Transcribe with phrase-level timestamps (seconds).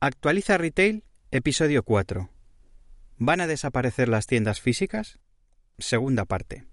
[0.00, 1.02] Actualiza Retail,
[1.32, 2.30] episodio 4.
[3.16, 5.18] ¿Van a desaparecer las tiendas físicas?
[5.76, 6.66] Segunda parte.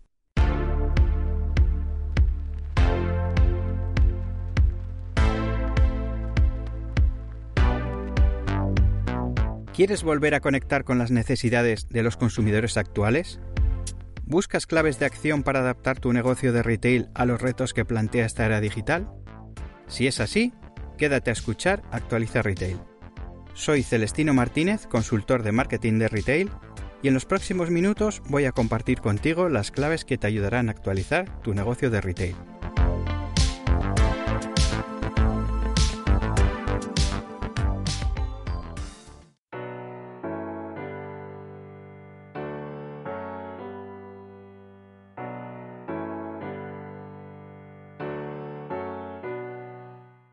[9.74, 13.40] ¿Quieres volver a conectar con las necesidades de los consumidores actuales?
[14.24, 18.28] ¿Buscas claves de acción para adaptar tu negocio de retail a los retos que plantea
[18.28, 19.10] esta era digital?
[19.88, 20.54] Si es así,
[21.00, 22.78] quédate a escuchar Actualiza Retail.
[23.56, 26.52] Soy Celestino Martínez, consultor de marketing de retail,
[27.02, 30.74] y en los próximos minutos voy a compartir contigo las claves que te ayudarán a
[30.74, 32.36] actualizar tu negocio de retail.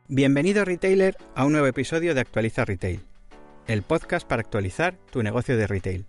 [0.08, 3.00] Bienvenido retailer a un nuevo episodio de Actualiza Retail,
[3.66, 6.06] el podcast para actualizar tu negocio de retail.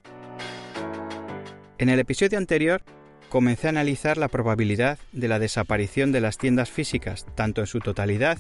[1.78, 2.82] En el episodio anterior
[3.30, 7.80] comencé a analizar la probabilidad de la desaparición de las tiendas físicas, tanto en su
[7.80, 8.38] totalidad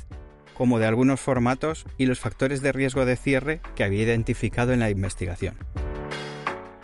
[0.53, 4.79] como de algunos formatos y los factores de riesgo de cierre que había identificado en
[4.79, 5.55] la investigación.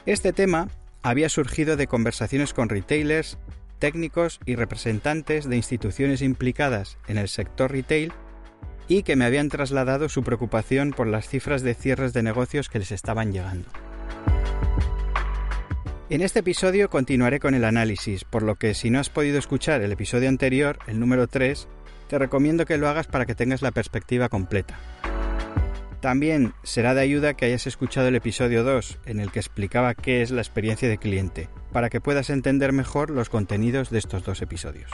[0.05, 0.69] Este tema
[1.03, 3.37] había surgido de conversaciones con retailers,
[3.77, 8.11] técnicos y representantes de instituciones implicadas en el sector retail
[8.89, 12.79] y que me habían trasladado su preocupación por las cifras de cierres de negocios que
[12.79, 13.69] les estaban llegando.
[16.09, 19.83] En este episodio continuaré con el análisis, por lo que si no has podido escuchar
[19.83, 21.67] el episodio anterior, el número 3,
[22.07, 24.79] te recomiendo que lo hagas para que tengas la perspectiva completa.
[26.01, 30.23] También será de ayuda que hayas escuchado el episodio 2, en el que explicaba qué
[30.23, 34.41] es la experiencia de cliente, para que puedas entender mejor los contenidos de estos dos
[34.41, 34.89] episodios.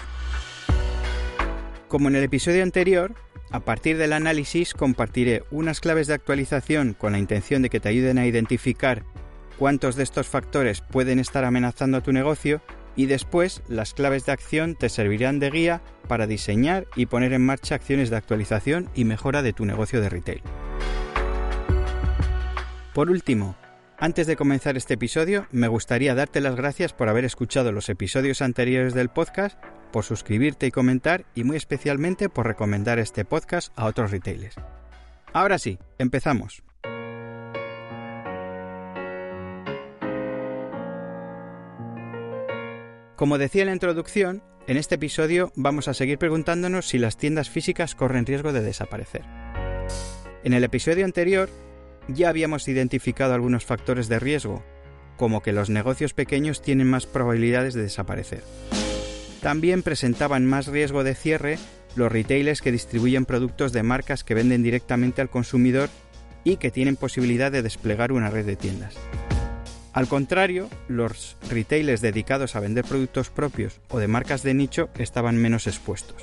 [1.88, 3.16] Como en el episodio anterior,
[3.52, 7.90] a partir del análisis compartiré unas claves de actualización con la intención de que te
[7.90, 9.04] ayuden a identificar
[9.58, 12.62] cuántos de estos factores pueden estar amenazando a tu negocio
[12.96, 17.46] y después las claves de acción te servirán de guía para diseñar y poner en
[17.46, 20.42] marcha acciones de actualización y mejora de tu negocio de retail.
[22.94, 23.58] Por último,
[24.06, 28.44] antes de comenzar este episodio, me gustaría darte las gracias por haber escuchado los episodios
[28.44, 29.60] anteriores del podcast
[29.92, 34.58] por suscribirte y comentar y muy especialmente por recomendar este podcast a otros retailers.
[35.34, 36.62] Ahora sí, empezamos.
[43.16, 47.50] Como decía en la introducción, en este episodio vamos a seguir preguntándonos si las tiendas
[47.50, 49.24] físicas corren riesgo de desaparecer.
[50.44, 51.50] En el episodio anterior
[52.08, 54.64] ya habíamos identificado algunos factores de riesgo,
[55.18, 58.44] como que los negocios pequeños tienen más probabilidades de desaparecer.
[59.42, 61.58] También presentaban más riesgo de cierre
[61.96, 65.90] los retailers que distribuyen productos de marcas que venden directamente al consumidor
[66.44, 68.96] y que tienen posibilidad de desplegar una red de tiendas.
[69.94, 75.38] Al contrario, los retailers dedicados a vender productos propios o de marcas de nicho estaban
[75.38, 76.18] menos expuestos.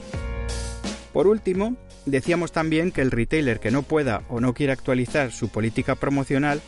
[1.12, 1.76] Por último,
[2.06, 6.60] decíamos también que el retailer que no pueda o no quiera actualizar su política promocional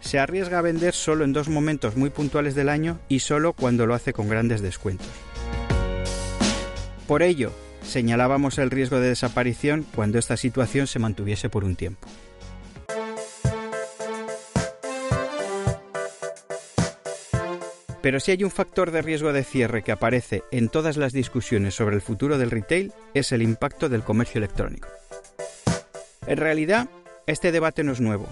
[0.00, 3.86] se arriesga a vender solo en dos momentos muy puntuales del año y solo cuando
[3.86, 5.08] lo hace con grandes descuentos.
[7.06, 12.06] Por ello, señalábamos el riesgo de desaparición cuando esta situación se mantuviese por un tiempo.
[18.00, 21.74] Pero si hay un factor de riesgo de cierre que aparece en todas las discusiones
[21.74, 24.88] sobre el futuro del retail, es el impacto del comercio electrónico.
[26.26, 26.88] En realidad,
[27.26, 28.28] este debate no es nuevo.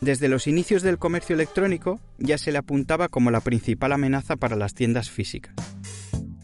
[0.00, 4.56] Desde los inicios del comercio electrónico ya se le apuntaba como la principal amenaza para
[4.56, 5.54] las tiendas físicas.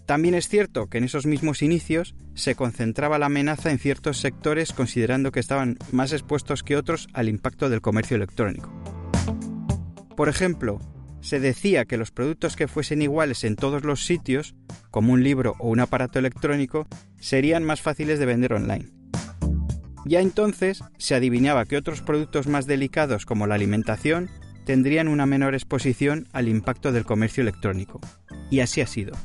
[0.06, 4.73] También es cierto que en esos mismos inicios se concentraba la amenaza en ciertos sectores
[4.73, 8.70] considerando que estaban más expuestos que otros al impacto del comercio electrónico.
[10.17, 10.81] Por ejemplo,
[11.26, 14.55] se decía que los productos que fuesen iguales en todos los sitios,
[14.93, 16.87] como un libro o un aparato electrónico,
[17.19, 18.90] serían más fáciles de vender online.
[20.05, 24.31] Ya entonces se adivinaba que otros productos más delicados como la alimentación
[24.64, 28.00] tendrían una menor exposición al impacto del comercio electrónico.
[28.49, 29.17] Y así ha sido.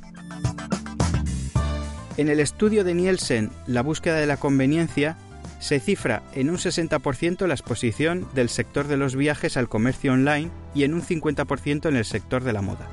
[2.17, 5.17] En el estudio de Nielsen, La búsqueda de la conveniencia,
[5.61, 10.49] se cifra en un 60% la exposición del sector de los viajes al comercio online
[10.75, 12.89] y en un 50% en el sector de la moda.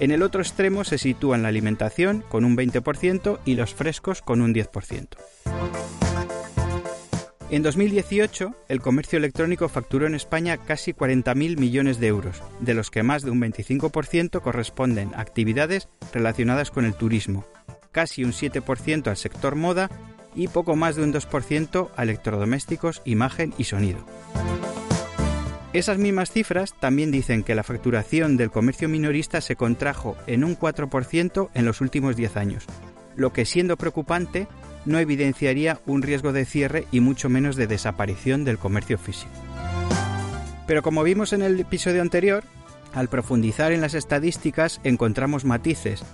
[0.00, 4.40] En el otro extremo se sitúan la alimentación con un 20% y los frescos con
[4.40, 5.08] un 10%.
[7.50, 12.90] En 2018, el comercio electrónico facturó en España casi 40.000 millones de euros, de los
[12.90, 17.44] que más de un 25% corresponden a actividades relacionadas con el turismo,
[17.92, 19.90] casi un 7% al sector moda
[20.34, 24.04] y poco más de un 2% a electrodomésticos, imagen y sonido.
[25.72, 30.56] Esas mismas cifras también dicen que la facturación del comercio minorista se contrajo en un
[30.56, 32.64] 4% en los últimos 10 años,
[33.16, 34.46] lo que siendo preocupante
[34.84, 39.32] no evidenciaría un riesgo de cierre y mucho menos de desaparición del comercio físico.
[40.66, 42.44] Pero como vimos en el episodio anterior,
[42.92, 46.04] al profundizar en las estadísticas encontramos matices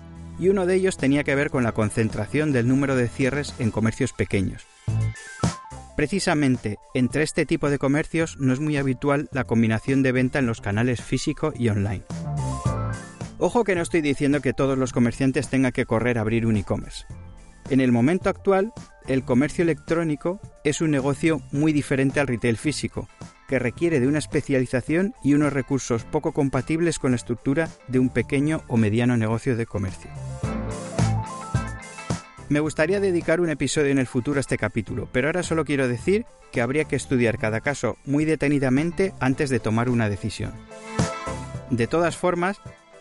[0.41, 3.71] y uno de ellos tenía que ver con la concentración del número de cierres en
[3.71, 4.67] comercios pequeños.
[5.97, 10.47] Precisamente entre este tipo de comercios no es muy habitual la combinación de venta en
[10.47, 12.05] los canales físico y online.
[13.39, 16.57] Ojo que no estoy diciendo que todos los comerciantes tengan que correr a abrir un
[16.57, 17.05] e-commerce.
[17.69, 18.73] En el momento actual,
[19.07, 23.09] el comercio electrónico es un negocio muy diferente al retail físico,
[23.51, 28.09] que requiere de una especialización y unos recursos poco compatibles con la estructura de un
[28.09, 30.09] pequeño o mediano negocio de comercio.
[32.49, 35.89] Me gustaría dedicar un episodio en el futuro a este capítulo, pero ahora solo quiero
[35.89, 40.53] decir que habría que estudiar cada caso muy detenidamente antes de tomar una decisión.
[41.71, 42.61] De todas formas,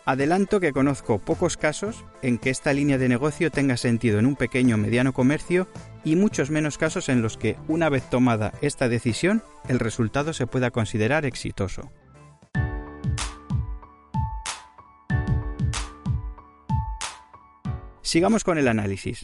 [0.10, 4.36] adelanto que conozco pocos casos en que esta línea de negocio tenga sentido en un
[4.36, 5.68] pequeño o mediano comercio
[6.04, 10.48] y muchos menos casos en los que, una vez tomada esta decisión, el resultado se
[10.48, 11.92] pueda considerar exitoso.
[18.02, 19.24] Sigamos con el análisis.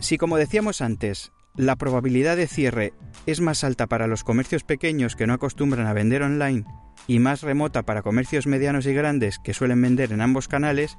[0.00, 2.92] Si como decíamos antes, la probabilidad de cierre
[3.26, 6.64] es más alta para los comercios pequeños que no acostumbran a vender online
[7.06, 10.98] y más remota para comercios medianos y grandes que suelen vender en ambos canales,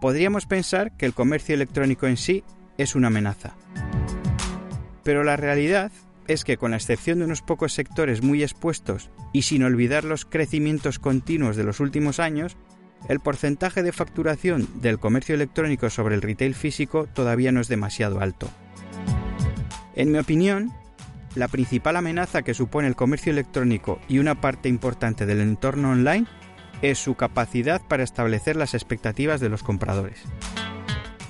[0.00, 2.42] podríamos pensar que el comercio electrónico en sí
[2.78, 3.54] es una amenaza.
[5.04, 5.92] Pero la realidad
[6.26, 10.24] es que con la excepción de unos pocos sectores muy expuestos y sin olvidar los
[10.24, 12.56] crecimientos continuos de los últimos años,
[13.08, 18.20] el porcentaje de facturación del comercio electrónico sobre el retail físico todavía no es demasiado
[18.20, 18.48] alto.
[19.94, 20.72] En mi opinión,
[21.34, 26.26] la principal amenaza que supone el comercio electrónico y una parte importante del entorno online
[26.80, 30.22] es su capacidad para establecer las expectativas de los compradores.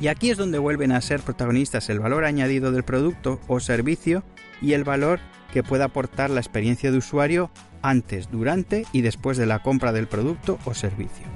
[0.01, 4.25] Y aquí es donde vuelven a ser protagonistas el valor añadido del producto o servicio
[4.61, 5.21] y el valor
[5.53, 7.51] que pueda aportar la experiencia de usuario
[7.83, 11.27] antes, durante y después de la compra del producto o servicio.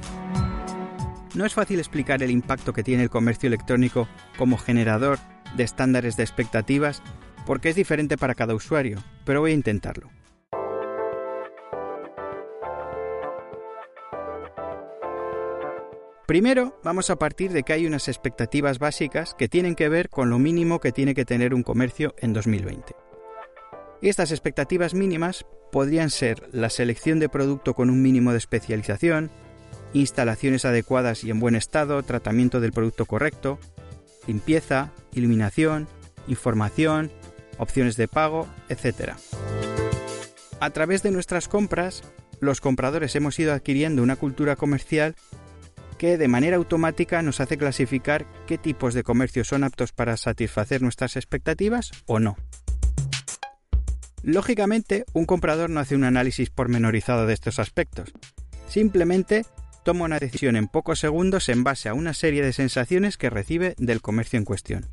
[1.35, 4.09] No es fácil explicar el impacto que tiene el comercio electrónico
[4.39, 5.19] como generador
[5.57, 7.03] de estándares de expectativas
[7.47, 10.11] porque es diferente para cada usuario, pero voy a intentarlo.
[16.27, 20.29] Primero, vamos a partir de que hay unas expectativas básicas que tienen que ver con
[20.29, 22.97] lo mínimo que tiene que tener un comercio en 2020.
[24.03, 29.31] Estas expectativas mínimas podrían ser la selección de producto con un mínimo de especialización,
[29.93, 33.61] instalaciones adecuadas y en buen estado, tratamiento del producto correcto,
[34.27, 35.89] limpieza, iluminación,
[36.29, 37.11] información,
[37.59, 39.13] opciones de pago, etc.
[40.61, 42.03] A través de nuestras compras,
[42.41, 45.15] los compradores hemos ido adquiriendo una cultura comercial
[45.99, 50.83] que de manera automática nos hace clasificar qué tipos de comercios son aptos para satisfacer
[50.83, 52.37] nuestras expectativas o no.
[54.23, 58.13] Lógicamente, un comprador no hace un análisis pormenorizado de estos aspectos.
[58.69, 59.47] Simplemente
[59.87, 63.77] toma una decisión en pocos segundos en base a una serie de sensaciones que recibe
[63.79, 64.85] del comercio en cuestión.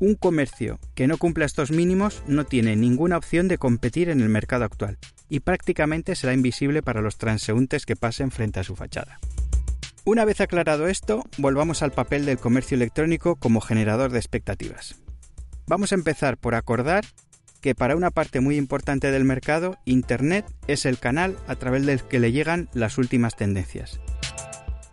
[0.00, 4.30] Un comercio que no cumpla estos mínimos no tiene ninguna opción de competir en el
[4.30, 4.96] mercado actual
[5.28, 9.20] y prácticamente será invisible para los transeúntes que pasen frente a su fachada.
[10.06, 14.96] Una vez aclarado esto, volvamos al papel del comercio electrónico como generador de expectativas.
[15.66, 17.04] Vamos a empezar por acordar
[17.66, 22.00] que para una parte muy importante del mercado, Internet es el canal a través del
[22.00, 23.98] que le llegan las últimas tendencias.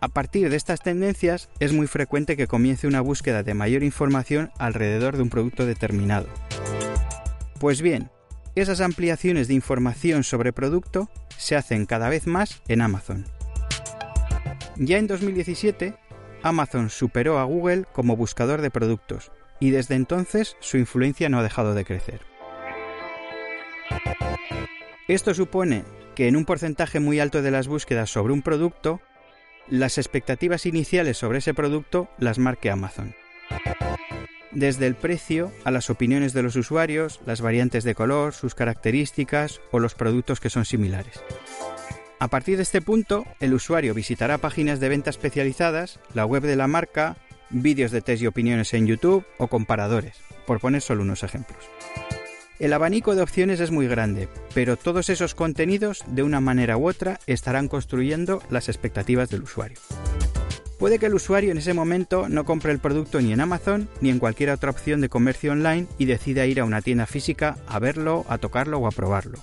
[0.00, 4.50] A partir de estas tendencias es muy frecuente que comience una búsqueda de mayor información
[4.58, 6.26] alrededor de un producto determinado.
[7.60, 8.10] Pues bien,
[8.56, 13.24] esas ampliaciones de información sobre producto se hacen cada vez más en Amazon.
[14.74, 15.94] Ya en 2017,
[16.42, 21.44] Amazon superó a Google como buscador de productos y desde entonces su influencia no ha
[21.44, 22.33] dejado de crecer.
[25.08, 29.00] Esto supone que en un porcentaje muy alto de las búsquedas sobre un producto,
[29.68, 33.14] las expectativas iniciales sobre ese producto las marque Amazon.
[34.54, 39.60] desde el precio a las opiniones de los usuarios, las variantes de color, sus características
[39.72, 41.20] o los productos que son similares.
[42.20, 46.56] A partir de este punto, el usuario visitará páginas de venta especializadas, la web de
[46.56, 47.16] la marca,
[47.50, 51.68] vídeos de test y opiniones en YouTube o comparadores, por poner solo unos ejemplos.
[52.60, 56.88] El abanico de opciones es muy grande, pero todos esos contenidos, de una manera u
[56.88, 59.78] otra, estarán construyendo las expectativas del usuario.
[60.78, 64.10] Puede que el usuario en ese momento no compre el producto ni en Amazon ni
[64.10, 67.80] en cualquier otra opción de comercio online y decida ir a una tienda física a
[67.80, 69.38] verlo, a tocarlo o a probarlo.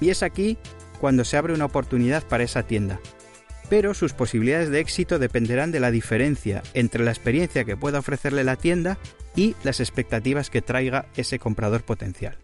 [0.00, 0.58] Y es aquí
[1.00, 3.00] cuando se abre una oportunidad para esa tienda.
[3.70, 8.44] Pero sus posibilidades de éxito dependerán de la diferencia entre la experiencia que pueda ofrecerle
[8.44, 8.98] la tienda
[9.38, 12.36] y las expectativas que traiga ese comprador potencial.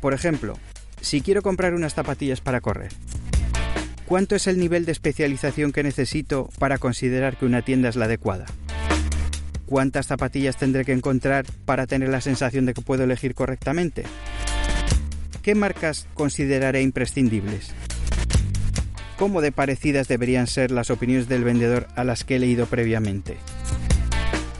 [0.00, 0.58] Por ejemplo,
[1.02, 2.90] si quiero comprar unas zapatillas para correr,
[4.06, 8.06] ¿cuánto es el nivel de especialización que necesito para considerar que una tienda es la
[8.06, 8.46] adecuada?
[9.66, 14.04] ¿Cuántas zapatillas tendré que encontrar para tener la sensación de que puedo elegir correctamente?
[15.42, 17.74] ¿Qué marcas consideraré imprescindibles?
[19.18, 23.36] ¿Cómo de parecidas deberían ser las opiniones del vendedor a las que he leído previamente?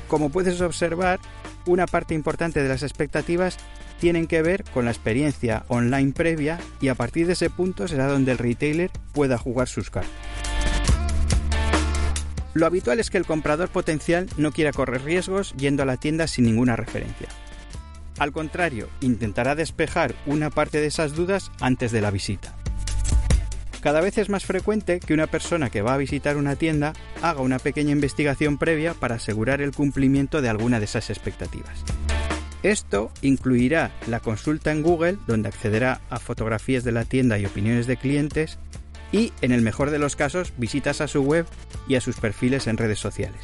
[0.09, 1.21] Como puedes observar,
[1.65, 3.57] una parte importante de las expectativas
[4.01, 8.09] tienen que ver con la experiencia online previa y a partir de ese punto será
[8.09, 10.11] donde el retailer pueda jugar sus cartas.
[12.55, 16.27] Lo habitual es que el comprador potencial no quiera correr riesgos yendo a la tienda
[16.27, 17.29] sin ninguna referencia.
[18.19, 22.57] Al contrario, intentará despejar una parte de esas dudas antes de la visita.
[23.81, 27.43] Cada vez es más frecuente que una persona que va a visitar una tienda haga
[27.43, 31.85] una pequeña investigación previa para asegurar el cumplimiento de alguna de esas expectativas.
[32.65, 37.87] Esto incluirá la consulta en Google, donde accederá a fotografías de la tienda y opiniones
[37.87, 38.59] de clientes,
[39.13, 41.47] y, en el mejor de los casos, visitas a su web
[41.87, 43.41] y a sus perfiles en redes sociales.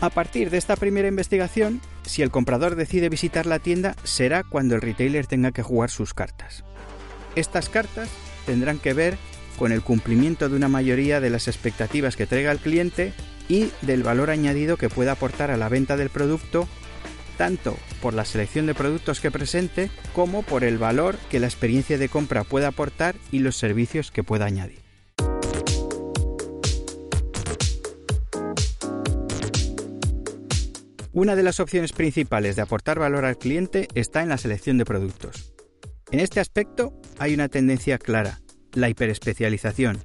[0.00, 4.74] A partir de esta primera investigación, si el comprador decide visitar la tienda, será cuando
[4.74, 6.64] el retailer tenga que jugar sus cartas.
[7.34, 8.08] Estas cartas
[8.48, 9.18] tendrán que ver
[9.58, 13.12] con el cumplimiento de una mayoría de las expectativas que traiga el cliente
[13.46, 16.66] y del valor añadido que pueda aportar a la venta del producto
[17.36, 21.98] tanto por la selección de productos que presente como por el valor que la experiencia
[21.98, 24.80] de compra pueda aportar y los servicios que pueda añadir.
[31.12, 34.86] Una de las opciones principales de aportar valor al cliente está en la selección de
[34.86, 35.52] productos.
[36.10, 38.40] En este aspecto hay una tendencia clara,
[38.72, 39.98] la hiperespecialización,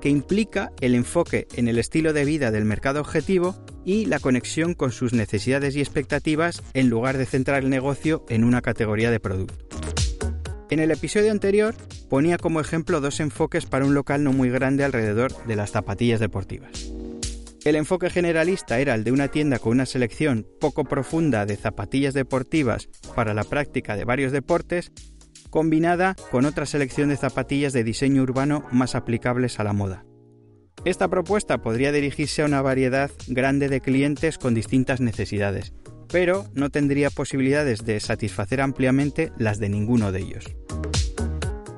[0.00, 4.74] que implica el enfoque en el estilo de vida del mercado objetivo y la conexión
[4.74, 9.20] con sus necesidades y expectativas en lugar de centrar el negocio en una categoría de
[9.20, 9.54] producto.
[10.70, 11.76] En el episodio anterior
[12.08, 16.18] ponía como ejemplo dos enfoques para un local no muy grande alrededor de las zapatillas
[16.18, 16.90] deportivas.
[17.64, 22.12] El enfoque generalista era el de una tienda con una selección poco profunda de zapatillas
[22.12, 24.90] deportivas para la práctica de varios deportes
[25.48, 30.04] combinada con otra selección de zapatillas de diseño urbano más aplicables a la moda.
[30.84, 35.72] Esta propuesta podría dirigirse a una variedad grande de clientes con distintas necesidades,
[36.10, 40.56] pero no tendría posibilidades de satisfacer ampliamente las de ninguno de ellos.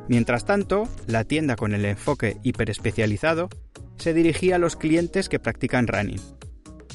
[0.09, 3.49] Mientras tanto, la tienda con el enfoque hiperespecializado
[3.97, 6.21] se dirigía a los clientes que practican running,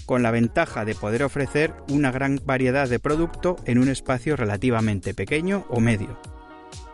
[0.06, 5.14] con la ventaja de poder ofrecer una gran variedad de producto en un espacio relativamente
[5.14, 6.18] pequeño o medio,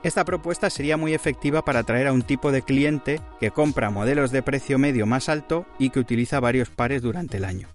[0.05, 4.29] esta propuesta sería muy efectiva para atraer a un tipo de cliente que compra modelos
[4.29, 7.69] de precio medio más alto y que utiliza varios pares durante el año.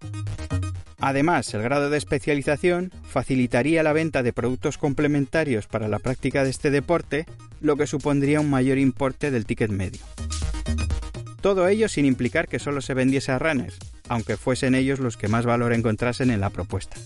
[1.00, 6.50] Además, el grado de especialización facilitaría la venta de productos complementarios para la práctica de
[6.50, 7.26] este deporte,
[7.60, 10.00] lo que supondría un mayor importe del ticket medio.
[11.40, 13.78] Todo ello sin implicar que solo se vendiese a runners,
[14.08, 16.96] aunque fuesen ellos los que más valor encontrasen en la propuesta.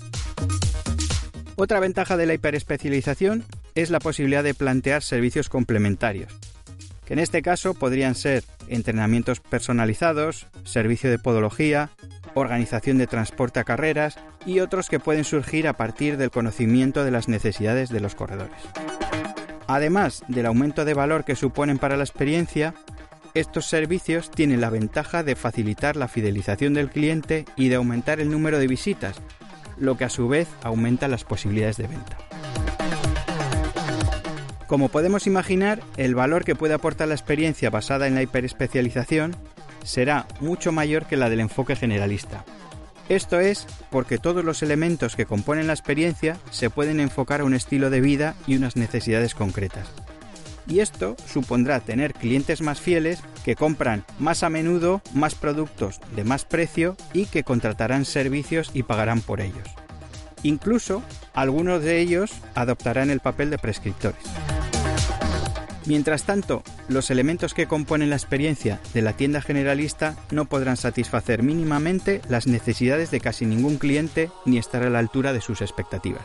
[1.57, 3.45] Otra ventaja de la hiperespecialización
[3.77, 6.33] es la posibilidad de plantear servicios complementarios,
[7.05, 11.91] que en este caso podrían ser entrenamientos personalizados, servicio de podología,
[12.35, 17.13] organización de transporte a carreras y otros que pueden surgir a partir del conocimiento de
[17.13, 18.59] las necesidades de los corredores.
[19.69, 22.75] Además del aumento de valor que suponen para la experiencia,
[23.35, 28.31] estos servicios tienen la ventaja de facilitar la fidelización del cliente y de aumentar el
[28.31, 29.17] número de visitas,
[29.77, 32.17] lo que a su vez aumenta las posibilidades de venta.
[34.69, 39.35] Como podemos imaginar, el valor que puede aportar la experiencia basada en la hiperespecialización
[39.83, 42.45] será mucho mayor que la del enfoque generalista.
[43.09, 47.53] Esto es porque todos los elementos que componen la experiencia se pueden enfocar a un
[47.53, 49.91] estilo de vida y unas necesidades concretas.
[50.67, 56.25] Y esto supondrá tener clientes más fieles que compran más a menudo más productos de
[56.25, 59.69] más precio y que contratarán servicios y pagarán por ellos.
[60.43, 61.03] Incluso
[61.33, 64.23] algunos de ellos adoptarán el papel de prescriptores.
[65.87, 71.43] Mientras tanto, los elementos que componen la experiencia de la tienda generalista no podrán satisfacer
[71.43, 76.25] mínimamente las necesidades de casi ningún cliente ni estar a la altura de sus expectativas.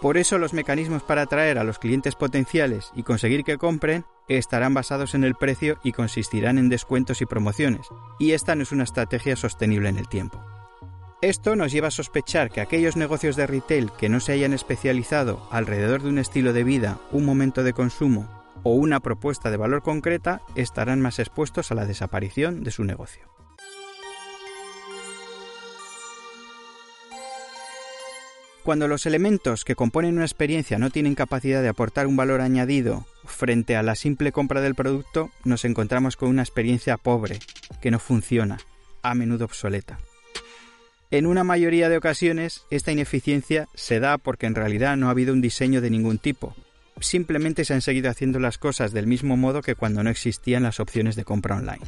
[0.00, 4.72] Por eso los mecanismos para atraer a los clientes potenciales y conseguir que compren estarán
[4.72, 7.88] basados en el precio y consistirán en descuentos y promociones,
[8.18, 10.40] y esta no es una estrategia sostenible en el tiempo.
[11.20, 15.48] Esto nos lleva a sospechar que aquellos negocios de retail que no se hayan especializado
[15.50, 18.28] alrededor de un estilo de vida, un momento de consumo
[18.62, 23.28] o una propuesta de valor concreta estarán más expuestos a la desaparición de su negocio.
[28.68, 33.06] Cuando los elementos que componen una experiencia no tienen capacidad de aportar un valor añadido
[33.24, 37.38] frente a la simple compra del producto, nos encontramos con una experiencia pobre,
[37.80, 38.58] que no funciona,
[39.00, 40.00] a menudo obsoleta.
[41.10, 45.32] En una mayoría de ocasiones, esta ineficiencia se da porque en realidad no ha habido
[45.32, 46.54] un diseño de ningún tipo.
[47.00, 50.78] Simplemente se han seguido haciendo las cosas del mismo modo que cuando no existían las
[50.78, 51.86] opciones de compra online.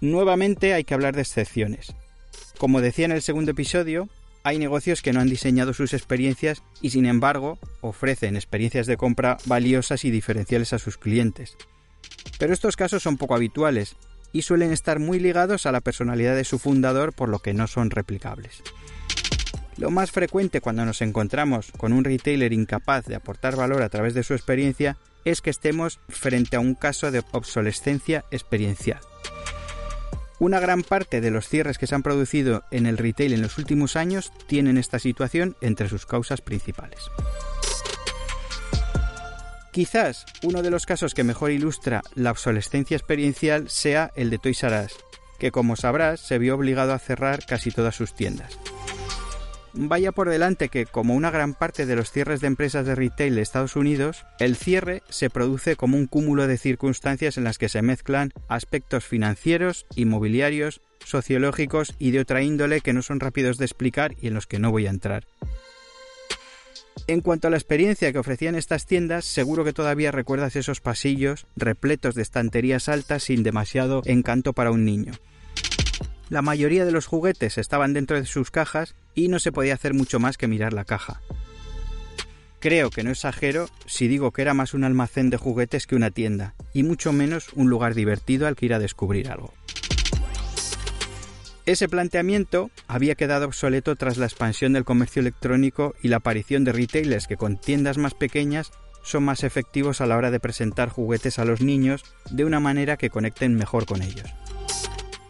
[0.00, 1.94] Nuevamente hay que hablar de excepciones.
[2.58, 4.08] Como decía en el segundo episodio,
[4.44, 9.38] hay negocios que no han diseñado sus experiencias y sin embargo ofrecen experiencias de compra
[9.46, 11.56] valiosas y diferenciales a sus clientes.
[12.38, 13.96] Pero estos casos son poco habituales
[14.32, 17.66] y suelen estar muy ligados a la personalidad de su fundador por lo que no
[17.66, 18.62] son replicables.
[19.76, 24.14] Lo más frecuente cuando nos encontramos con un retailer incapaz de aportar valor a través
[24.14, 29.00] de su experiencia es que estemos frente a un caso de obsolescencia experiencial.
[30.42, 33.58] Una gran parte de los cierres que se han producido en el retail en los
[33.58, 36.98] últimos años tienen esta situación entre sus causas principales.
[39.70, 44.64] Quizás uno de los casos que mejor ilustra la obsolescencia experiencial sea el de Toys
[44.64, 44.96] R Us,
[45.38, 48.58] que como sabrás se vio obligado a cerrar casi todas sus tiendas.
[49.74, 53.34] Vaya por delante que, como una gran parte de los cierres de empresas de retail
[53.34, 57.70] de Estados Unidos, el cierre se produce como un cúmulo de circunstancias en las que
[57.70, 63.64] se mezclan aspectos financieros, inmobiliarios, sociológicos y de otra índole que no son rápidos de
[63.64, 65.24] explicar y en los que no voy a entrar.
[67.06, 71.46] En cuanto a la experiencia que ofrecían estas tiendas, seguro que todavía recuerdas esos pasillos
[71.56, 75.12] repletos de estanterías altas sin demasiado encanto para un niño.
[76.32, 79.92] La mayoría de los juguetes estaban dentro de sus cajas y no se podía hacer
[79.92, 81.20] mucho más que mirar la caja.
[82.58, 86.10] Creo que no exagero si digo que era más un almacén de juguetes que una
[86.10, 89.52] tienda, y mucho menos un lugar divertido al que ir a descubrir algo.
[91.66, 96.72] Ese planteamiento había quedado obsoleto tras la expansión del comercio electrónico y la aparición de
[96.72, 98.70] retailers que con tiendas más pequeñas
[99.02, 102.96] son más efectivos a la hora de presentar juguetes a los niños de una manera
[102.96, 104.32] que conecten mejor con ellos.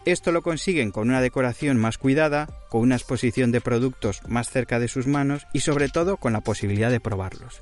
[0.05, 4.79] Esto lo consiguen con una decoración más cuidada, con una exposición de productos más cerca
[4.79, 7.61] de sus manos y sobre todo con la posibilidad de probarlos.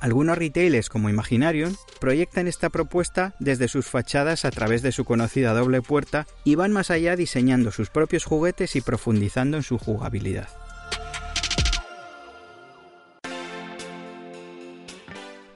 [0.00, 5.52] Algunos retailers como Imaginarium proyectan esta propuesta desde sus fachadas a través de su conocida
[5.52, 10.48] doble puerta y van más allá diseñando sus propios juguetes y profundizando en su jugabilidad.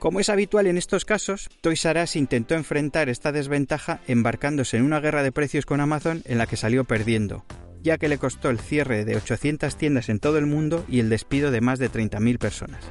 [0.05, 4.83] Como es habitual en estos casos, Toys R Us intentó enfrentar esta desventaja embarcándose en
[4.83, 7.47] una guerra de precios con Amazon en la que salió perdiendo,
[7.83, 11.09] ya que le costó el cierre de 800 tiendas en todo el mundo y el
[11.09, 12.85] despido de más de 30.000 personas.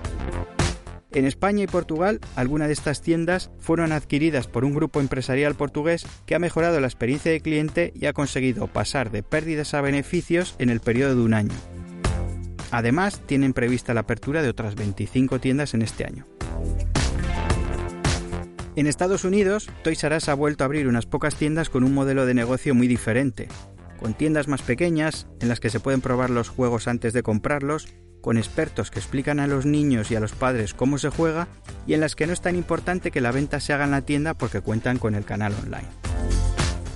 [1.12, 6.08] En España y Portugal, algunas de estas tiendas fueron adquiridas por un grupo empresarial portugués
[6.26, 10.56] que ha mejorado la experiencia de cliente y ha conseguido pasar de pérdidas a beneficios
[10.58, 11.54] en el periodo de un año.
[12.72, 16.26] Además, tienen prevista la apertura de otras 25 tiendas en este año.
[18.76, 21.94] En Estados Unidos, Toys R Us ha vuelto a abrir unas pocas tiendas con un
[21.94, 23.48] modelo de negocio muy diferente,
[24.00, 27.88] con tiendas más pequeñas en las que se pueden probar los juegos antes de comprarlos,
[28.22, 31.48] con expertos que explican a los niños y a los padres cómo se juega
[31.86, 34.02] y en las que no es tan importante que la venta se haga en la
[34.02, 35.88] tienda porque cuentan con el canal online.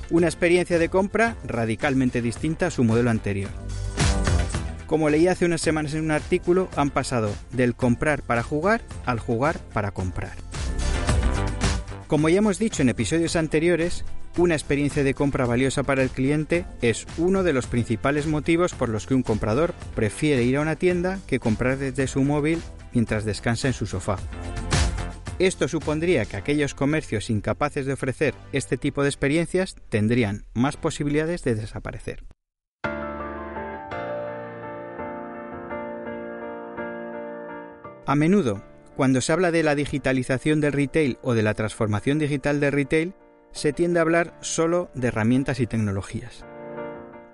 [0.09, 3.51] Una experiencia de compra radicalmente distinta a su modelo anterior.
[4.87, 9.19] Como leí hace unas semanas en un artículo, han pasado del comprar para jugar al
[9.19, 10.47] jugar para comprar.
[12.07, 14.05] Como ya hemos dicho en episodios anteriores,
[14.37, 18.87] una experiencia de compra valiosa para el cliente es uno de los principales motivos por
[18.87, 22.61] los que un comprador prefiere ir a una tienda que comprar desde su móvil
[22.93, 24.17] mientras descansa en su sofá.
[25.37, 31.43] Esto supondría que aquellos comercios incapaces de ofrecer este tipo de experiencias tendrían más posibilidades
[31.43, 32.23] de desaparecer.
[38.05, 38.63] A menudo,
[38.97, 43.13] Cuando se habla de la digitalización del retail o de la transformación digital del retail,
[43.51, 46.47] se tiende a hablar solo de herramientas y tecnologías.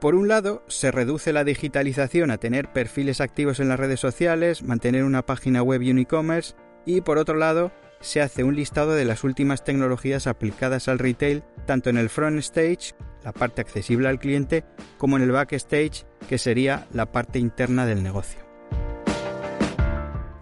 [0.01, 4.61] Por un lado, se reduce la digitalización a tener perfiles activos en las redes sociales,
[4.61, 6.53] mantener una página web y un e-commerce,
[6.85, 7.71] y por otro lado,
[8.01, 12.39] se hace un listado de las últimas tecnologías aplicadas al retail, tanto en el front
[12.39, 14.65] stage, la parte accesible al cliente,
[14.97, 18.42] como en el backstage, que sería la parte interna del negocio.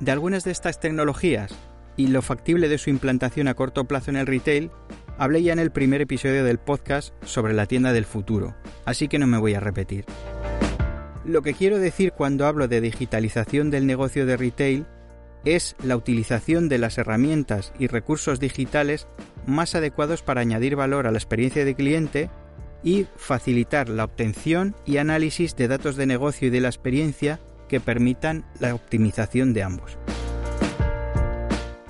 [0.02, 1.54] De algunas de estas tecnologías
[1.96, 4.72] y lo factible de su implantación a corto plazo en el retail,
[5.20, 9.20] hablé ya en el primer episodio del podcast sobre la tienda del futuro, así que
[9.20, 10.06] no me voy a repetir.
[11.24, 14.88] Lo que quiero decir cuando hablo de digitalización del negocio de retail
[15.46, 19.06] es la utilización de las herramientas y recursos digitales
[19.46, 22.32] más adecuados para añadir valor a la experiencia de cliente
[22.82, 27.40] y facilitar la obtención y análisis de datos de negocio y de la experiencia
[27.72, 29.98] que permitan la optimización de ambos.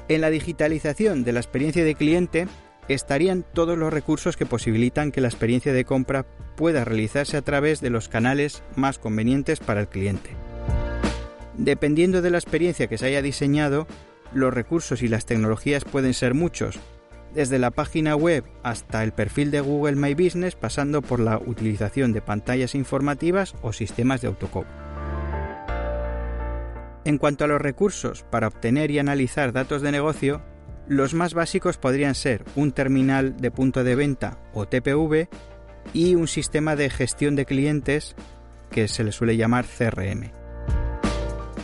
[0.09, 2.47] En la digitalización de la experiencia de cliente
[2.87, 7.81] estarían todos los recursos que posibilitan que la experiencia de compra pueda realizarse a través
[7.81, 10.29] de los canales más convenientes para el cliente.
[11.57, 13.87] Dependiendo de la experiencia que se haya diseñado,
[14.35, 16.79] los recursos y las tecnologías pueden ser muchos,
[17.33, 22.13] desde la página web hasta el perfil de Google My Business, pasando por la utilización
[22.13, 24.90] de pantallas informativas o sistemas de autocopio.
[27.03, 30.41] En cuanto a los recursos para obtener y analizar datos de negocio,
[30.87, 35.27] los más básicos podrían ser un terminal de punto de venta o TPV
[35.93, 38.15] y un sistema de gestión de clientes
[38.69, 40.31] que se le suele llamar CRM.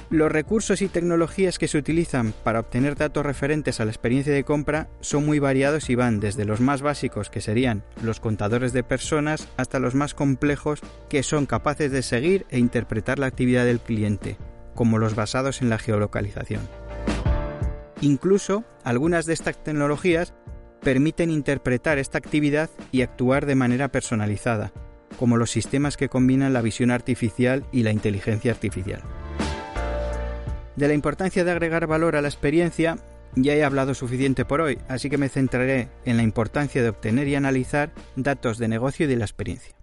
[0.09, 4.45] Los recursos y tecnologías que se utilizan para obtener datos referentes a la experiencia de
[4.45, 8.83] compra son muy variados y van desde los más básicos que serían los contadores de
[8.83, 13.81] personas hasta los más complejos que son capaces de seguir e interpretar la actividad del
[13.81, 14.37] cliente,
[14.77, 16.61] como los basados en la geolocalización.
[17.99, 20.35] Incluso algunas de estas tecnologías
[20.81, 24.71] permiten interpretar esta actividad y actuar de manera personalizada,
[25.17, 29.01] como los sistemas que combinan la visión artificial y la inteligencia artificial.
[30.75, 32.97] De la importancia de agregar valor a la experiencia
[33.35, 37.27] ya he hablado suficiente por hoy, así que me centraré en la importancia de obtener
[37.27, 39.76] y analizar datos de negocio y de la experiencia.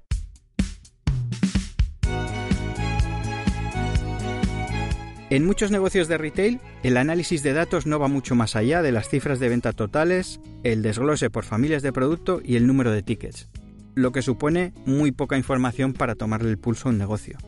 [5.31, 8.93] En muchos negocios de retail, el análisis de datos no va mucho más allá de
[8.93, 13.03] las cifras de venta totales, el desglose por familias de producto y el número de
[13.03, 13.49] tickets,
[13.95, 17.39] lo que supone muy poca información para tomarle el pulso a un negocio.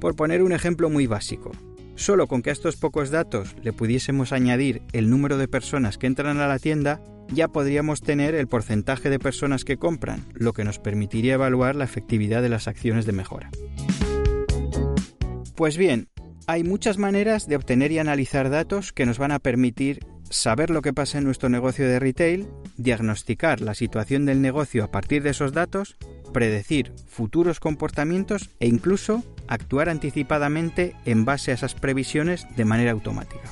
[0.00, 1.52] Por poner un ejemplo muy básico,
[1.98, 6.06] Solo con que a estos pocos datos le pudiésemos añadir el número de personas que
[6.06, 7.00] entran a la tienda,
[7.32, 11.82] ya podríamos tener el porcentaje de personas que compran, lo que nos permitiría evaluar la
[11.82, 13.50] efectividad de las acciones de mejora.
[15.56, 16.08] Pues bien,
[16.48, 20.80] hay muchas maneras de obtener y analizar datos que nos van a permitir saber lo
[20.80, 25.30] que pasa en nuestro negocio de retail, diagnosticar la situación del negocio a partir de
[25.30, 25.98] esos datos,
[26.32, 33.44] predecir futuros comportamientos e incluso actuar anticipadamente en base a esas previsiones de manera automática.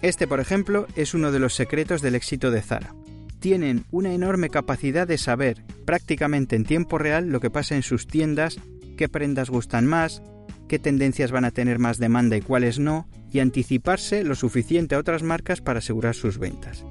[0.00, 2.94] Este, por ejemplo, es uno de los secretos del éxito de Zara.
[3.38, 8.06] Tienen una enorme capacidad de saber prácticamente en tiempo real lo que pasa en sus
[8.06, 8.58] tiendas,
[8.96, 10.22] qué prendas gustan más,
[10.68, 14.98] qué tendencias van a tener más demanda y cuáles no, y anticiparse lo suficiente a
[14.98, 16.84] otras marcas para asegurar sus ventas.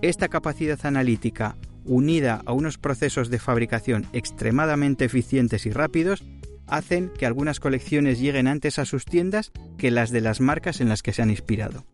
[0.00, 6.24] Esta capacidad analítica unida a unos procesos de fabricación extremadamente eficientes y rápidos,
[6.66, 10.88] hacen que algunas colecciones lleguen antes a sus tiendas que las de las marcas en
[10.88, 11.84] las que se han inspirado.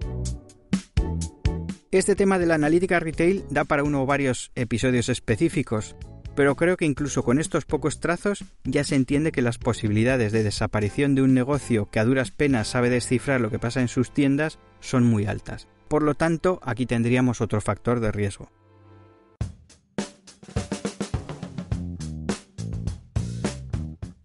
[1.90, 5.96] Este tema de la analítica retail da para uno o varios episodios específicos,
[6.36, 10.44] pero creo que incluso con estos pocos trazos ya se entiende que las posibilidades de
[10.44, 14.12] desaparición de un negocio que a duras penas sabe descifrar lo que pasa en sus
[14.12, 15.66] tiendas son muy altas.
[15.88, 18.50] Por lo tanto, aquí tendríamos otro factor de riesgo.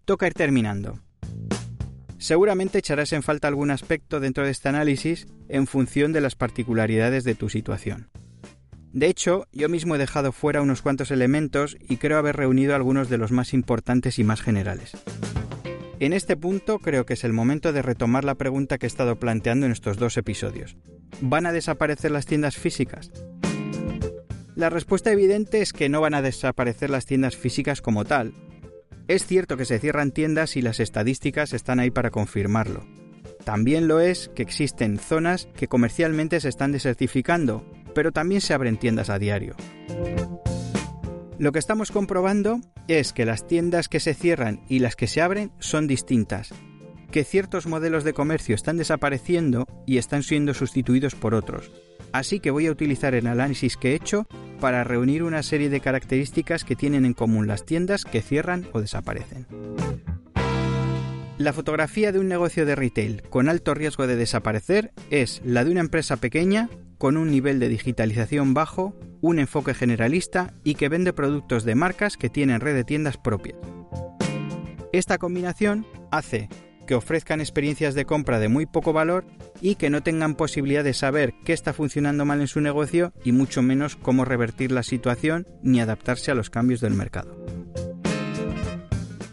[0.04, 0.98] toca ir terminando.
[2.18, 7.24] Seguramente echarás en falta algún aspecto dentro de este análisis en función de las particularidades
[7.24, 8.10] de tu situación.
[8.92, 13.08] De hecho, yo mismo he dejado fuera unos cuantos elementos y creo haber reunido algunos
[13.08, 14.92] de los más importantes y más generales.
[15.98, 19.16] En este punto creo que es el momento de retomar la pregunta que he estado
[19.16, 20.76] planteando en estos dos episodios.
[21.20, 23.10] ¿Van a desaparecer las tiendas físicas?
[24.54, 28.34] La respuesta evidente es que no van a desaparecer las tiendas físicas como tal,
[29.08, 32.86] es cierto que se cierran tiendas y las estadísticas están ahí para confirmarlo.
[33.44, 38.76] También lo es que existen zonas que comercialmente se están desertificando, pero también se abren
[38.76, 39.54] tiendas a diario.
[41.38, 45.22] Lo que estamos comprobando es que las tiendas que se cierran y las que se
[45.22, 46.54] abren son distintas,
[47.10, 51.72] que ciertos modelos de comercio están desapareciendo y están siendo sustituidos por otros.
[52.12, 54.26] Así que voy a utilizar el análisis que he hecho
[54.60, 58.80] para reunir una serie de características que tienen en común las tiendas que cierran o
[58.80, 59.46] desaparecen.
[61.38, 65.72] La fotografía de un negocio de retail con alto riesgo de desaparecer es la de
[65.72, 66.68] una empresa pequeña
[67.02, 72.16] con un nivel de digitalización bajo, un enfoque generalista y que vende productos de marcas
[72.16, 73.58] que tienen red de tiendas propias.
[74.92, 76.48] Esta combinación hace
[76.86, 79.24] que ofrezcan experiencias de compra de muy poco valor
[79.60, 83.32] y que no tengan posibilidad de saber qué está funcionando mal en su negocio y
[83.32, 87.36] mucho menos cómo revertir la situación ni adaptarse a los cambios del mercado.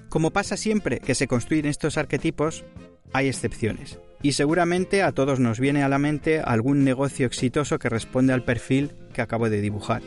[0.09, 2.65] Como pasa siempre que se construyen estos arquetipos,
[3.13, 3.99] hay excepciones.
[4.21, 8.43] Y seguramente a todos nos viene a la mente algún negocio exitoso que responde al
[8.43, 10.01] perfil que acabo de dibujar.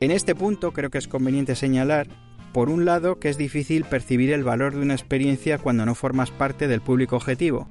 [0.00, 2.08] En este punto creo que es conveniente señalar,
[2.52, 6.30] por un lado, que es difícil percibir el valor de una experiencia cuando no formas
[6.30, 7.68] parte del público objetivo,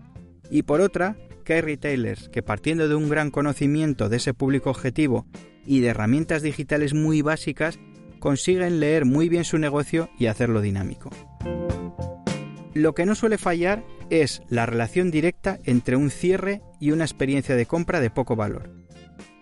[0.49, 4.69] y por otra, que hay retailers que partiendo de un gran conocimiento de ese público
[4.69, 5.25] objetivo
[5.65, 7.79] y de herramientas digitales muy básicas
[8.19, 11.10] consiguen leer muy bien su negocio y hacerlo dinámico.
[12.74, 17.56] Lo que no suele fallar es la relación directa entre un cierre y una experiencia
[17.56, 18.72] de compra de poco valor.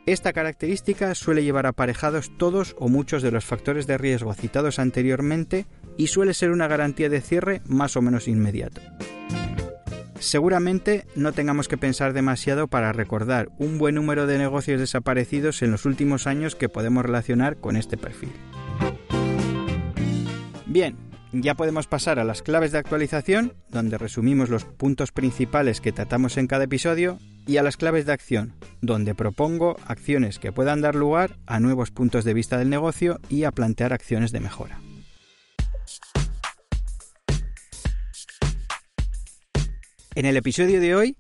[0.05, 5.67] Esta característica suele llevar aparejados todos o muchos de los factores de riesgo citados anteriormente
[5.97, 8.81] y suele ser una garantía de cierre más o menos inmediato.
[10.19, 15.71] Seguramente no tengamos que pensar demasiado para recordar un buen número de negocios desaparecidos en
[15.71, 18.31] los últimos años que podemos relacionar con este perfil.
[20.67, 20.95] Bien,
[21.33, 26.37] ya podemos pasar a las claves de actualización, donde resumimos los puntos principales que tratamos
[26.37, 30.95] en cada episodio, y a las claves de acción, donde propongo acciones que puedan dar
[30.95, 34.79] lugar a nuevos puntos de vista del negocio y a plantear acciones de mejora.
[40.13, 41.17] En el episodio de hoy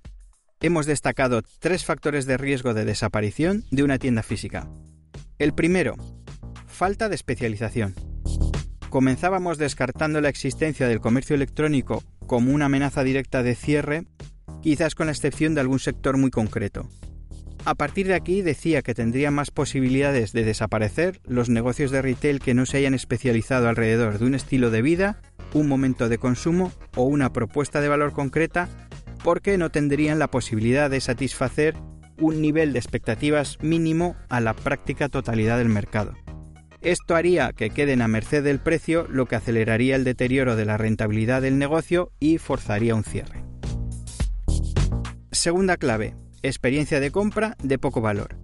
[0.59, 4.67] hemos destacado tres factores de riesgo de desaparición de una tienda física.
[5.39, 5.95] El primero,
[6.67, 7.95] falta de especialización
[8.91, 14.05] comenzábamos descartando la existencia del comercio electrónico como una amenaza directa de cierre,
[14.61, 16.87] quizás con la excepción de algún sector muy concreto.
[17.63, 22.39] A partir de aquí decía que tendría más posibilidades de desaparecer los negocios de retail
[22.39, 25.21] que no se hayan especializado alrededor de un estilo de vida,
[25.53, 28.67] un momento de consumo o una propuesta de valor concreta,
[29.23, 31.75] porque no tendrían la posibilidad de satisfacer
[32.19, 36.13] un nivel de expectativas mínimo a la práctica totalidad del mercado.
[36.81, 40.77] Esto haría que queden a merced del precio, lo que aceleraría el deterioro de la
[40.77, 43.43] rentabilidad del negocio y forzaría un cierre.
[45.31, 48.35] Segunda clave, experiencia de compra de poco valor.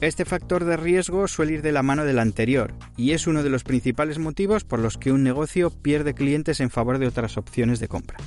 [0.00, 3.50] Este factor de riesgo suele ir de la mano del anterior y es uno de
[3.50, 7.78] los principales motivos por los que un negocio pierde clientes en favor de otras opciones
[7.78, 8.18] de compra.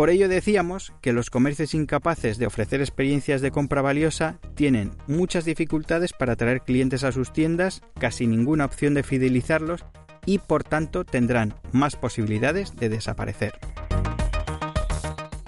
[0.00, 5.44] Por ello decíamos que los comercios incapaces de ofrecer experiencias de compra valiosa tienen muchas
[5.44, 9.84] dificultades para atraer clientes a sus tiendas, casi ninguna opción de fidelizarlos
[10.24, 13.52] y por tanto tendrán más posibilidades de desaparecer.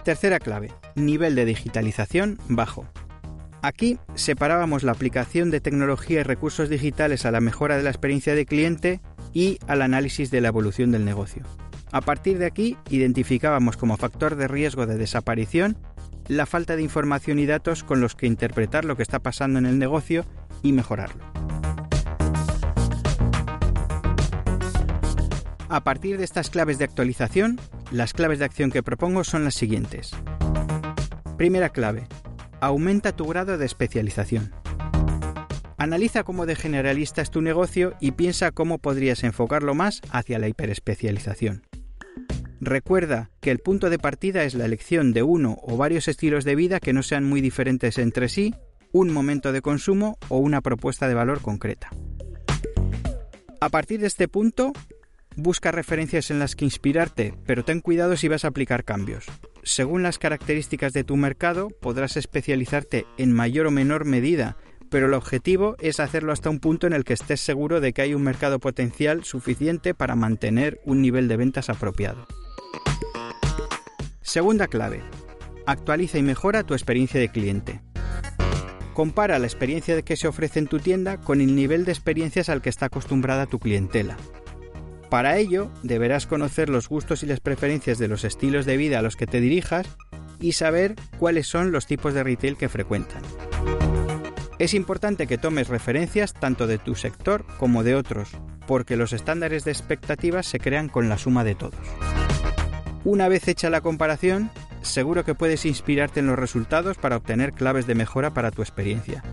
[0.05, 2.87] Tercera clave, nivel de digitalización bajo.
[3.63, 8.35] Aquí separábamos la aplicación de tecnología y recursos digitales a la mejora de la experiencia
[8.35, 9.01] de cliente
[9.33, 11.43] y al análisis de la evolución del negocio.
[11.93, 15.77] A partir de aquí, identificábamos como factor de riesgo de desaparición
[16.27, 19.67] la falta de información y datos con los que interpretar lo que está pasando en
[19.67, 20.25] el negocio
[20.63, 21.23] y mejorarlo.
[25.69, 29.55] A partir de estas claves de actualización, las claves de acción que propongo son las
[29.55, 30.13] siguientes.
[31.37, 32.07] Primera clave.
[32.61, 34.53] Aumenta tu grado de especialización.
[35.77, 40.49] Analiza cómo de generalista es tu negocio y piensa cómo podrías enfocarlo más hacia la
[40.49, 41.65] hiperespecialización.
[42.65, 46.55] Recuerda que el punto de partida es la elección de uno o varios estilos de
[46.55, 48.55] vida que no sean muy diferentes entre sí,
[48.93, 51.91] un momento de consumo o una propuesta de valor concreta.
[53.61, 54.73] A partir de este punto,
[55.35, 59.27] busca referencias en las que inspirarte, pero ten cuidado si vas a aplicar cambios.
[59.65, 64.57] Según las características de tu mercado, podrás especializarte en mayor o menor medida,
[64.89, 68.03] pero el objetivo es hacerlo hasta un punto en el que estés seguro de que
[68.03, 72.25] hay un mercado potencial suficiente para mantener un nivel de ventas apropiado.
[74.21, 75.03] Segunda clave.
[75.67, 77.81] Actualiza y mejora tu experiencia de cliente.
[78.95, 82.63] Compara la experiencia que se ofrece en tu tienda con el nivel de experiencias al
[82.63, 84.17] que está acostumbrada tu clientela.
[85.11, 89.03] Para ello, deberás conocer los gustos y las preferencias de los estilos de vida a
[89.03, 89.87] los que te dirijas
[90.41, 93.23] y saber cuáles son los tipos de retail que frecuentan.
[94.59, 98.31] Es importante que tomes referencias tanto de tu sector como de otros,
[98.67, 101.75] porque los estándares de expectativas se crean con la suma de todos.
[103.05, 104.51] Una vez hecha la comparación,
[104.83, 109.25] seguro que puedes inspirarte en los resultados para obtener claves de mejora para tu experiencia.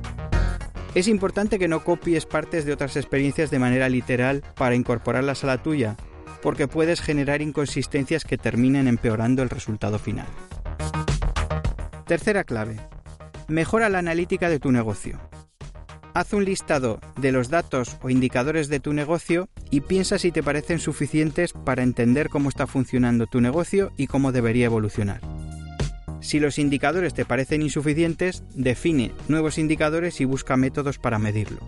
[0.95, 5.47] Es importante que no copies partes de otras experiencias de manera literal para incorporarlas a
[5.47, 5.97] la tuya,
[6.41, 10.27] porque puedes generar inconsistencias que terminen empeorando el resultado final.
[12.07, 12.77] Tercera clave.
[13.47, 15.19] Mejora la analítica de tu negocio.
[16.13, 20.41] Haz un listado de los datos o indicadores de tu negocio y piensa si te
[20.41, 25.21] parecen suficientes para entender cómo está funcionando tu negocio y cómo debería evolucionar.
[26.21, 31.59] Si los indicadores te parecen insuficientes, define nuevos indicadores y busca métodos para medirlo.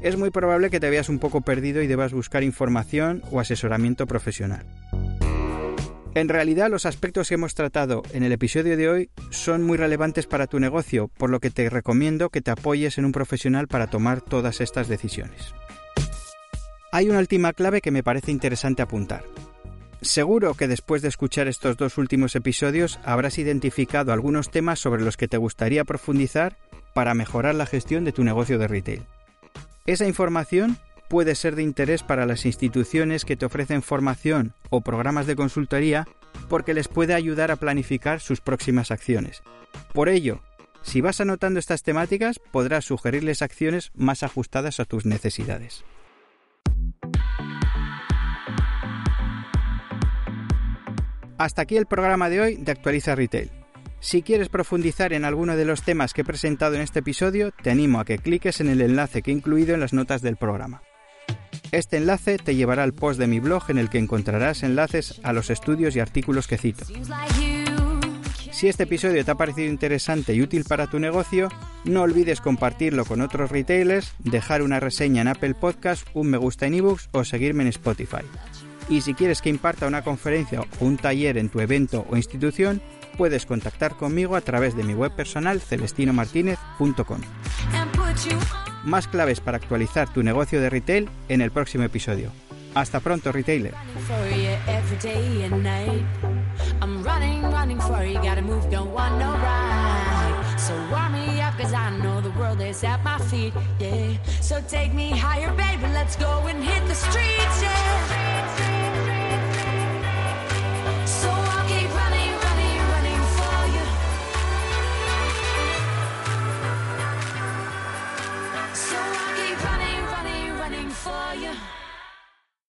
[0.00, 4.06] Es muy probable que te veas un poco perdido y debas buscar información o asesoramiento
[4.06, 4.66] profesional.
[6.14, 10.26] En realidad los aspectos que hemos tratado en el episodio de hoy son muy relevantes
[10.26, 13.86] para tu negocio, por lo que te recomiendo que te apoyes en un profesional para
[13.86, 15.54] tomar todas estas decisiones.
[16.92, 19.24] Hay una última clave que me parece interesante apuntar.
[20.02, 25.16] Seguro que después de escuchar estos dos últimos episodios habrás identificado algunos temas sobre los
[25.16, 26.58] que te gustaría profundizar
[26.92, 29.06] para mejorar la gestión de tu negocio de retail.
[29.86, 30.76] Esa información
[31.12, 36.08] puede ser de interés para las instituciones que te ofrecen formación o programas de consultoría
[36.48, 39.42] porque les puede ayudar a planificar sus próximas acciones.
[39.92, 40.40] Por ello,
[40.80, 45.84] si vas anotando estas temáticas, podrás sugerirles acciones más ajustadas a tus necesidades.
[51.36, 53.50] Hasta aquí el programa de hoy de Actualiza Retail.
[54.00, 57.70] Si quieres profundizar en alguno de los temas que he presentado en este episodio, te
[57.70, 60.80] animo a que cliques en el enlace que he incluido en las notas del programa.
[61.72, 65.32] Este enlace te llevará al post de mi blog en el que encontrarás enlaces a
[65.32, 66.84] los estudios y artículos que cito.
[68.52, 71.48] Si este episodio te ha parecido interesante y útil para tu negocio,
[71.84, 76.66] no olvides compartirlo con otros retailers, dejar una reseña en Apple Podcast, un me gusta
[76.66, 78.22] en ebooks o seguirme en Spotify.
[78.90, 82.82] Y si quieres que imparta una conferencia o un taller en tu evento o institución,
[83.16, 87.20] puedes contactar conmigo a través de mi web personal celestinomartinez.com.
[88.84, 92.30] Más claves para actualizar tu negocio de retail en el próximo episodio.
[92.74, 93.74] Hasta pronto, retailer.